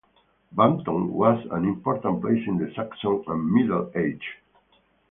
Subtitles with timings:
[0.53, 4.19] Bampton was an important place in the Saxon and Middle Ages.